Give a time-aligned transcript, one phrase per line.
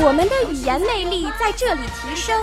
[0.00, 2.40] 我们的语言魅力在这里提升，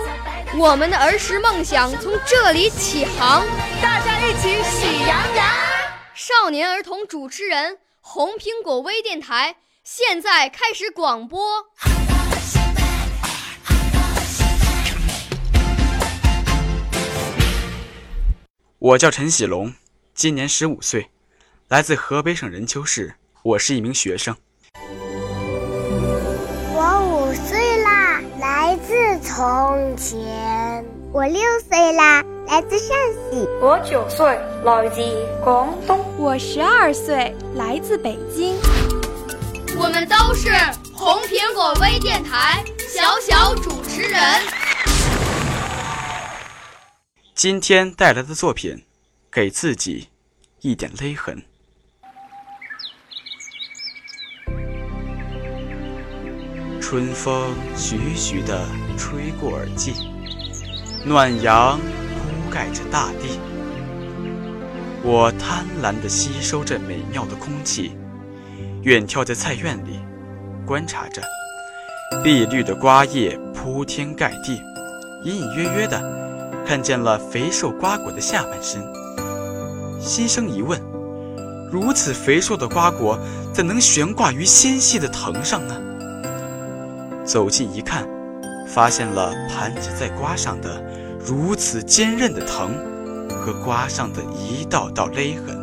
[0.58, 3.46] 我们的儿时梦想从这里起航。
[3.80, 5.46] 大家一起喜羊羊。
[6.14, 9.56] 少年儿童主持人，红苹果微电台。
[9.82, 11.40] 现在开始广播。
[18.78, 19.72] 我叫陈喜龙，
[20.14, 21.08] 今年十五岁，
[21.68, 23.14] 来自河北省任丘市。
[23.42, 24.36] 我是一名学生。
[27.26, 30.84] 我五岁啦，来自从前。
[31.12, 33.48] 我六岁啦，来自陕西。
[33.60, 34.24] 我九岁，
[34.62, 35.00] 来自
[35.42, 35.98] 广东。
[36.18, 38.54] 我十二岁，来自北京。
[39.76, 40.52] 我们都是
[40.94, 44.22] 红苹果微电台小小主持人。
[47.34, 48.84] 今天带来的作品，
[49.32, 50.10] 给自己
[50.60, 51.42] 一点勒痕。
[56.96, 58.66] 春风徐徐地
[58.96, 59.92] 吹过耳际，
[61.04, 63.38] 暖阳铺盖着大地。
[65.02, 67.94] 我贪婪地吸收着美妙的空气。
[68.80, 70.00] 远眺在菜园里，
[70.64, 71.20] 观察着
[72.24, 74.58] 碧绿的瓜叶铺天盖地，
[75.22, 76.02] 隐隐约约的
[76.66, 78.82] 看见了肥瘦瓜果的下半身，
[80.00, 80.80] 心生疑问：
[81.70, 83.18] 如此肥硕的瓜果
[83.52, 85.78] 怎能悬挂于纤细的藤上呢？
[87.26, 88.06] 走近一看，
[88.68, 90.80] 发现了盘结在瓜上的
[91.18, 92.70] 如此坚韧的藤
[93.28, 95.58] 和瓜上的一道道勒痕。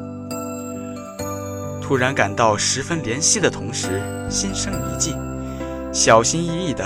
[1.81, 5.15] 突然感到十分怜惜的同时，心生一计，
[5.93, 6.83] 小心翼翼地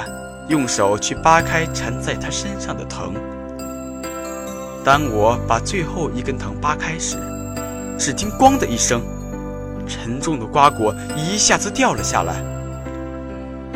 [0.48, 3.16] 用手去扒开缠在他身上的藤。
[4.84, 7.18] 当我把最后一根藤扒开时，
[7.98, 9.02] 只听“咣”的一声，
[9.88, 12.36] 沉重的瓜果一下子掉了下来。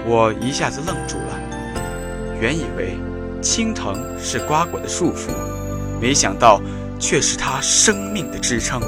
[0.06, 1.40] 我一下子愣住了，
[2.40, 2.98] 原以为
[3.42, 5.30] 青藤是瓜果的束缚，
[6.02, 6.60] 没想到
[7.00, 8.82] 却是它生命的支撑。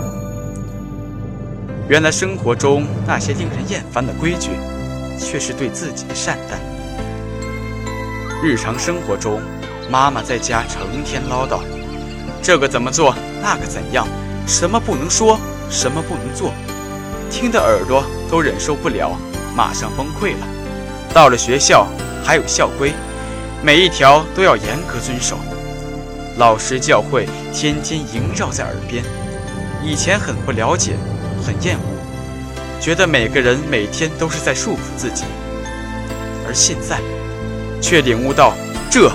[1.88, 4.52] 原来生活中那些令人厌烦的规矩，
[5.20, 6.58] 却是对自己的善待。
[8.42, 9.40] 日常生活中，
[9.92, 11.60] 妈妈在家成天唠叨，
[12.42, 14.08] 这个怎么做，那个怎样，
[14.48, 15.38] 什么不能说，
[15.70, 16.52] 什么不能做，
[17.30, 19.16] 听得耳朵都忍受不了，
[19.56, 20.48] 马上崩溃了。
[21.14, 21.88] 到了学校，
[22.24, 22.92] 还有校规，
[23.62, 25.38] 每一条都要严格遵守，
[26.38, 29.04] 老师教诲天天萦绕在耳边。
[29.84, 30.94] 以前很不了解。
[31.46, 35.26] 很厌恶，觉得每个人每天都是在束缚自己，
[36.48, 37.02] 而现在，
[37.82, 38.54] 却领悟到，
[38.90, 39.12] 这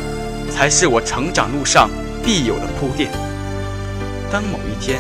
[0.55, 1.89] 才是我成长路上
[2.23, 3.11] 必有的铺垫。
[4.31, 4.99] 当某一天，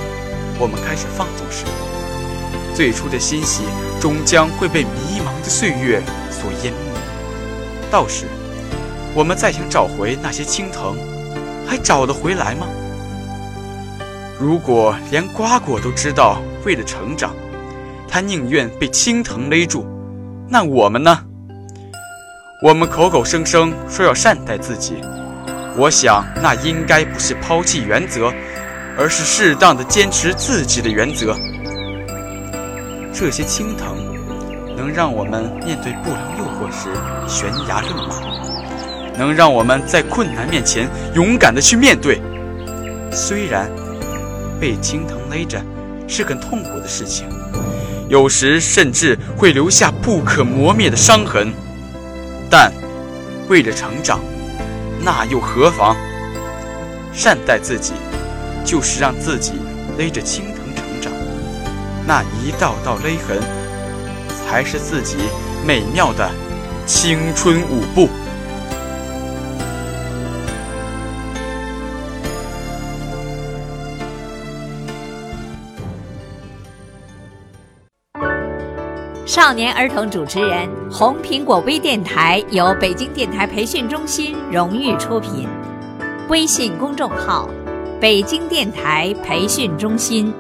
[0.59, 1.66] 我们开始放纵时，
[2.75, 3.65] 最初的欣喜
[4.00, 6.88] 终将会被迷茫的岁月所淹没。
[7.91, 8.26] 到时，
[9.15, 10.97] 我们再想找回那些青藤，
[11.66, 12.66] 还找得回来吗？
[14.38, 16.41] 如果连瓜果都知道。
[16.65, 17.34] 为了成长，
[18.09, 19.87] 他宁愿被青藤勒住。
[20.48, 21.25] 那我们呢？
[22.62, 24.97] 我们口口声声说要善待自己，
[25.77, 28.31] 我想那应该不是抛弃原则，
[28.98, 31.34] 而是适当的坚持自己的原则。
[33.15, 33.97] 这些青藤
[34.78, 36.89] 能让我们面对不良诱惑时
[37.28, 42.22] 悬崖勒马，能让我们在困难面前勇敢的去面对。
[43.12, 43.69] 虽然
[44.59, 45.61] 被青藤勒着。
[46.11, 47.28] 是很痛苦的事情，
[48.09, 51.53] 有时甚至会留下不可磨灭的伤痕。
[52.48, 52.72] 但
[53.47, 54.19] 为了成长，
[55.04, 55.95] 那又何妨？
[57.13, 57.92] 善待自己，
[58.65, 59.53] 就是让自己
[59.98, 61.13] 勒着青藤成长。
[62.07, 63.39] 那一道道勒痕，
[64.48, 65.18] 才是自己
[65.62, 66.30] 美妙的
[66.86, 68.09] 青春舞步。
[79.27, 85.47] 少年儿童主持人，红苹果微电台由北京电台培训中心荣誉出品，
[86.30, 87.50] 微信公众号：
[88.00, 90.33] 北京电台培训中心。